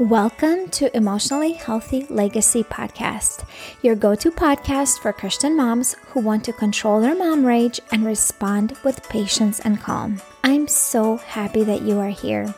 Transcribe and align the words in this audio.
Welcome 0.00 0.70
to 0.70 0.94
Emotionally 0.96 1.52
Healthy 1.52 2.06
Legacy 2.10 2.64
Podcast, 2.64 3.46
your 3.80 3.94
go 3.94 4.16
to 4.16 4.32
podcast 4.32 4.98
for 4.98 5.12
Christian 5.12 5.56
moms 5.56 5.94
who 6.08 6.18
want 6.18 6.42
to 6.46 6.52
control 6.52 7.00
their 7.00 7.14
mom 7.14 7.46
rage 7.46 7.78
and 7.92 8.04
respond 8.04 8.76
with 8.82 9.08
patience 9.08 9.60
and 9.60 9.80
calm. 9.80 10.20
I'm 10.42 10.66
so 10.66 11.18
happy 11.18 11.62
that 11.62 11.82
you 11.82 12.00
are 12.00 12.08
here. 12.08 12.52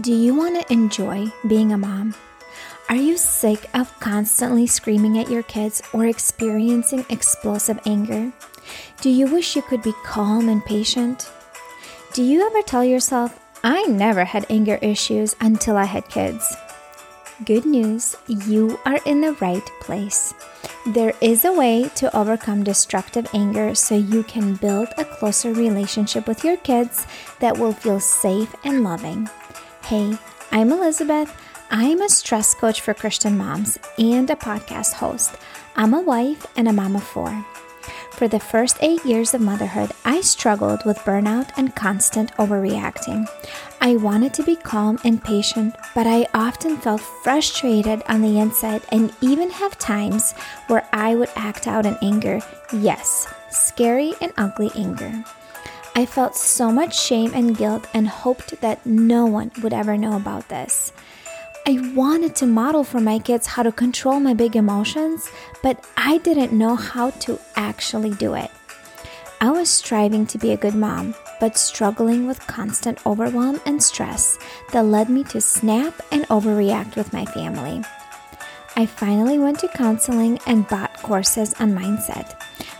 Do 0.00 0.12
you 0.12 0.34
want 0.34 0.60
to 0.60 0.72
enjoy 0.72 1.28
being 1.46 1.70
a 1.70 1.78
mom? 1.78 2.16
Are 2.88 2.96
you 2.96 3.18
sick 3.18 3.70
of 3.72 3.96
constantly 4.00 4.66
screaming 4.66 5.16
at 5.20 5.30
your 5.30 5.44
kids 5.44 5.80
or 5.92 6.06
experiencing 6.06 7.06
explosive 7.08 7.78
anger? 7.86 8.32
Do 9.00 9.10
you 9.10 9.32
wish 9.32 9.54
you 9.54 9.62
could 9.62 9.82
be 9.82 9.94
calm 10.04 10.48
and 10.48 10.64
patient? 10.64 11.30
Do 12.14 12.24
you 12.24 12.44
ever 12.44 12.62
tell 12.62 12.84
yourself, 12.84 13.38
I 13.62 13.84
never 13.84 14.24
had 14.24 14.44
anger 14.50 14.80
issues 14.82 15.36
until 15.40 15.76
I 15.76 15.84
had 15.84 16.08
kids? 16.08 16.56
Good 17.42 17.66
news, 17.66 18.14
you 18.28 18.78
are 18.86 19.00
in 19.04 19.20
the 19.20 19.32
right 19.40 19.68
place. 19.80 20.32
There 20.86 21.12
is 21.20 21.44
a 21.44 21.52
way 21.52 21.90
to 21.96 22.16
overcome 22.16 22.62
destructive 22.62 23.26
anger 23.34 23.74
so 23.74 23.96
you 23.96 24.22
can 24.22 24.54
build 24.54 24.86
a 24.96 25.04
closer 25.04 25.52
relationship 25.52 26.28
with 26.28 26.44
your 26.44 26.56
kids 26.58 27.08
that 27.40 27.58
will 27.58 27.72
feel 27.72 27.98
safe 27.98 28.54
and 28.62 28.84
loving. 28.84 29.28
Hey, 29.82 30.16
I'm 30.52 30.70
Elizabeth. 30.70 31.34
I'm 31.72 32.00
a 32.02 32.08
stress 32.08 32.54
coach 32.54 32.80
for 32.80 32.94
Christian 32.94 33.36
moms 33.36 33.80
and 33.98 34.30
a 34.30 34.36
podcast 34.36 34.92
host. 34.92 35.34
I'm 35.74 35.92
a 35.92 36.02
wife 36.02 36.46
and 36.56 36.68
a 36.68 36.72
mom 36.72 36.94
of 36.94 37.02
four. 37.02 37.44
For 38.16 38.28
the 38.28 38.38
first 38.38 38.78
eight 38.80 39.04
years 39.04 39.34
of 39.34 39.40
motherhood, 39.40 39.90
I 40.04 40.20
struggled 40.20 40.84
with 40.86 40.98
burnout 40.98 41.50
and 41.56 41.74
constant 41.74 42.32
overreacting. 42.36 43.28
I 43.80 43.96
wanted 43.96 44.32
to 44.34 44.44
be 44.44 44.54
calm 44.54 45.00
and 45.04 45.22
patient, 45.22 45.74
but 45.96 46.06
I 46.06 46.28
often 46.32 46.76
felt 46.76 47.00
frustrated 47.00 48.04
on 48.06 48.22
the 48.22 48.38
inside 48.38 48.82
and 48.90 49.12
even 49.20 49.50
have 49.50 49.76
times 49.78 50.32
where 50.68 50.86
I 50.92 51.16
would 51.16 51.30
act 51.34 51.66
out 51.66 51.86
in 51.86 51.98
anger. 52.02 52.40
Yes, 52.72 53.26
scary 53.50 54.14
and 54.20 54.32
ugly 54.36 54.70
anger. 54.76 55.24
I 55.96 56.06
felt 56.06 56.36
so 56.36 56.70
much 56.70 56.96
shame 56.96 57.32
and 57.34 57.56
guilt 57.56 57.88
and 57.92 58.06
hoped 58.06 58.60
that 58.60 58.86
no 58.86 59.26
one 59.26 59.50
would 59.60 59.72
ever 59.72 59.98
know 59.98 60.14
about 60.16 60.48
this. 60.48 60.92
I 61.66 61.80
wanted 61.94 62.36
to 62.36 62.46
model 62.46 62.84
for 62.84 63.00
my 63.00 63.18
kids 63.18 63.46
how 63.46 63.62
to 63.62 63.72
control 63.72 64.20
my 64.20 64.34
big 64.34 64.54
emotions, 64.54 65.30
but 65.62 65.82
I 65.96 66.18
didn't 66.18 66.52
know 66.52 66.76
how 66.76 67.08
to 67.24 67.40
actually 67.56 68.10
do 68.10 68.34
it. 68.34 68.50
I 69.40 69.50
was 69.50 69.70
striving 69.70 70.26
to 70.26 70.36
be 70.36 70.52
a 70.52 70.58
good 70.58 70.74
mom, 70.74 71.14
but 71.40 71.56
struggling 71.56 72.26
with 72.26 72.46
constant 72.46 72.98
overwhelm 73.06 73.62
and 73.64 73.82
stress 73.82 74.38
that 74.72 74.84
led 74.84 75.08
me 75.08 75.24
to 75.24 75.40
snap 75.40 75.94
and 76.12 76.28
overreact 76.28 76.96
with 76.96 77.14
my 77.14 77.24
family. 77.24 77.82
I 78.76 78.84
finally 78.84 79.38
went 79.38 79.60
to 79.60 79.68
counseling 79.68 80.40
and 80.46 80.68
bought 80.68 80.92
courses 81.02 81.54
on 81.60 81.74
mindset. 81.74 82.38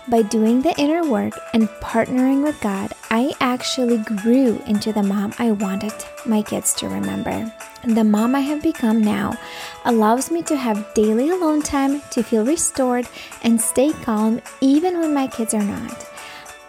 By 0.09 0.21
doing 0.21 0.61
the 0.61 0.79
inner 0.79 1.09
work 1.09 1.33
and 1.55 1.69
partnering 1.81 2.43
with 2.43 2.61
God, 2.61 2.93
I 3.11 3.33
actually 3.41 3.99
grew 3.99 4.63
into 4.67 4.93
the 4.93 5.03
mom 5.03 5.33
I 5.39 5.53
wanted 5.53 5.95
my 6.27 6.43
kids 6.43 6.75
to 6.75 6.89
remember. 6.89 7.51
The 7.87 8.03
mom 8.03 8.35
I 8.35 8.41
have 8.41 8.63
become 8.63 9.03
now 9.03 9.37
allows 9.85 10.31
me 10.31 10.43
to 10.45 10.57
have 10.57 10.95
daily 10.95 11.29
alone 11.29 11.61
time 11.61 12.01
to 12.13 12.23
feel 12.23 12.45
restored 12.45 13.07
and 13.43 13.61
stay 13.61 13.93
calm 13.93 14.41
even 14.63 14.99
when 14.99 15.13
my 15.13 15.27
kids 15.27 15.53
are 15.53 15.63
not. 15.63 16.07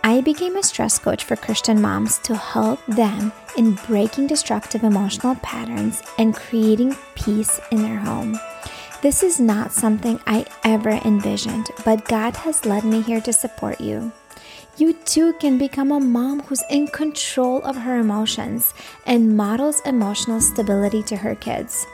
I 0.04 0.20
became 0.20 0.58
a 0.58 0.64
stress 0.64 1.00
coach 1.00 1.24
for 1.24 1.38
Christian 1.38 1.82
moms 1.82 2.20
to 2.20 2.36
help 2.36 2.86
them 2.86 3.32
in 3.58 3.76
breaking 3.88 4.28
destructive 4.28 4.84
emotional 4.84 5.36
patterns 5.36 6.04
and 6.18 6.36
creating 6.36 6.98
peace 7.16 7.62
in 7.72 7.82
their 7.82 8.00
home. 8.00 8.38
This 9.02 9.24
is 9.24 9.40
not 9.40 9.72
something 9.72 10.20
I 10.28 10.46
ever 10.66 10.90
envisioned, 10.90 11.72
but 11.86 12.06
God 12.10 12.36
has 12.38 12.66
led 12.66 12.84
me 12.84 13.02
here 13.02 13.22
to 13.22 13.32
support 13.32 13.80
you. 13.80 14.12
You 14.78 14.94
too 15.06 15.34
can 15.34 15.58
become 15.58 15.92
a 15.92 16.00
mom 16.00 16.42
who's 16.42 16.64
in 16.70 16.88
control 16.88 17.62
of 17.64 17.76
her 17.76 18.00
emotions 18.00 18.74
and 19.06 19.38
models 19.38 19.82
emotional 19.86 20.42
stability 20.42 21.02
to 21.04 21.16
her 21.16 21.36
kids. 21.36 21.86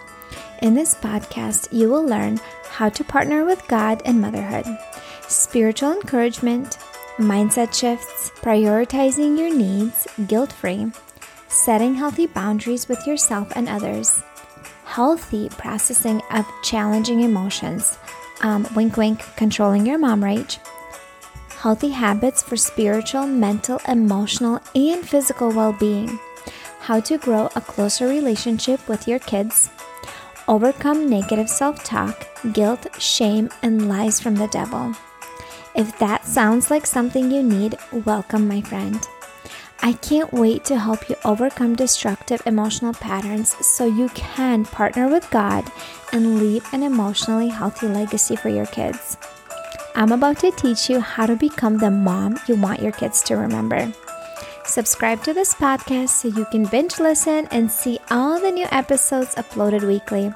In 0.61 0.73
this 0.73 0.95
podcast, 0.95 1.71
you 1.71 1.89
will 1.89 2.05
learn 2.05 2.39
how 2.69 2.89
to 2.89 3.03
partner 3.03 3.45
with 3.45 3.67
God 3.67 4.01
and 4.05 4.19
motherhood, 4.19 4.65
spiritual 5.27 5.93
encouragement, 5.93 6.77
mindset 7.17 7.73
shifts, 7.73 8.31
prioritizing 8.41 9.37
your 9.37 9.53
needs 9.55 10.07
guilt 10.27 10.51
free, 10.51 10.91
setting 11.49 11.95
healthy 11.95 12.25
boundaries 12.25 12.87
with 12.87 13.05
yourself 13.05 13.51
and 13.55 13.69
others 13.69 14.23
healthy 14.91 15.47
processing 15.47 16.21
of 16.31 16.45
challenging 16.63 17.21
emotions. 17.21 17.97
Um, 18.41 18.67
wink, 18.75 18.97
wink, 18.97 19.21
controlling 19.37 19.85
your 19.85 19.97
mom 19.97 20.21
rage. 20.21 20.59
Healthy 21.61 21.89
habits 21.89 22.41
for 22.41 22.57
spiritual, 22.57 23.27
mental, 23.27 23.79
emotional, 23.87 24.59
and 24.73 25.07
physical 25.07 25.51
well 25.51 25.73
being. 25.73 26.17
How 26.79 26.99
to 27.01 27.19
grow 27.19 27.51
a 27.55 27.61
closer 27.61 28.07
relationship 28.07 28.89
with 28.89 29.07
your 29.07 29.19
kids. 29.19 29.69
Overcome 30.47 31.07
negative 31.07 31.47
self 31.47 31.83
talk, 31.83 32.25
guilt, 32.53 32.87
shame, 32.99 33.51
and 33.61 33.87
lies 33.87 34.19
from 34.19 34.37
the 34.37 34.47
devil. 34.47 34.95
If 35.75 35.99
that 35.99 36.25
sounds 36.25 36.71
like 36.71 36.87
something 36.87 37.29
you 37.29 37.43
need, 37.43 37.77
welcome, 37.91 38.47
my 38.47 38.61
friend. 38.61 38.99
I 39.83 39.93
can't 39.93 40.33
wait 40.33 40.65
to 40.65 40.79
help 40.79 41.09
you 41.09 41.15
overcome 41.23 41.75
destructive 41.75 42.41
emotional 42.47 42.95
patterns 42.95 43.55
so 43.63 43.85
you 43.85 44.09
can 44.15 44.65
partner 44.65 45.07
with 45.07 45.29
God 45.29 45.71
and 46.11 46.39
leave 46.39 46.65
an 46.73 46.81
emotionally 46.81 47.49
healthy 47.49 47.87
legacy 47.87 48.35
for 48.35 48.49
your 48.49 48.65
kids. 48.65 49.15
I'm 49.95 50.11
about 50.11 50.39
to 50.39 50.51
teach 50.51 50.89
you 50.89 50.99
how 50.99 51.25
to 51.25 51.35
become 51.35 51.77
the 51.77 51.91
mom 51.91 52.39
you 52.47 52.55
want 52.55 52.81
your 52.81 52.91
kids 52.91 53.21
to 53.23 53.35
remember. 53.35 53.93
Subscribe 54.65 55.23
to 55.23 55.33
this 55.33 55.53
podcast 55.53 56.09
so 56.09 56.27
you 56.29 56.45
can 56.45 56.65
binge 56.65 56.99
listen 56.99 57.47
and 57.51 57.71
see 57.71 57.99
all 58.09 58.39
the 58.39 58.51
new 58.51 58.65
episodes 58.71 59.35
uploaded 59.35 59.83
weekly. 59.83 60.31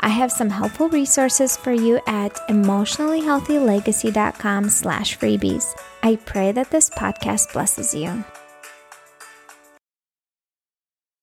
I 0.00 0.08
have 0.08 0.32
some 0.32 0.50
helpful 0.50 0.88
resources 0.88 1.56
for 1.56 1.72
you 1.72 2.00
at 2.06 2.34
emotionallyhealthylegacy.com 2.48 4.68
slash 4.68 5.16
freebies. 5.18 5.64
I 6.02 6.16
pray 6.16 6.50
that 6.52 6.70
this 6.70 6.90
podcast 6.90 7.52
blesses 7.52 7.94
you. 7.94 8.24